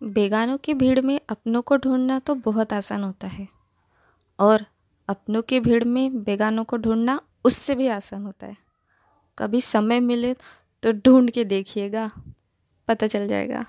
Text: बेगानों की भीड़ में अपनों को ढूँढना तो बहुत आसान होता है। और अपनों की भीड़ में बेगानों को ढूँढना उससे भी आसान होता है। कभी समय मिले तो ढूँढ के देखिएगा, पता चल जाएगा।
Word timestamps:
बेगानों 0.00 0.56
की 0.58 0.74
भीड़ 0.74 1.00
में 1.00 1.20
अपनों 1.28 1.62
को 1.62 1.76
ढूँढना 1.76 2.18
तो 2.18 2.34
बहुत 2.34 2.72
आसान 2.72 3.02
होता 3.02 3.26
है। 3.26 3.46
और 4.38 4.64
अपनों 5.08 5.42
की 5.42 5.60
भीड़ 5.60 5.84
में 5.84 6.22
बेगानों 6.22 6.64
को 6.64 6.76
ढूँढना 6.76 7.20
उससे 7.44 7.74
भी 7.74 7.88
आसान 7.88 8.24
होता 8.24 8.46
है। 8.46 8.56
कभी 9.38 9.60
समय 9.60 10.00
मिले 10.00 10.34
तो 10.82 10.92
ढूँढ 10.94 11.30
के 11.30 11.44
देखिएगा, 11.44 12.10
पता 12.88 13.06
चल 13.06 13.26
जाएगा। 13.28 13.64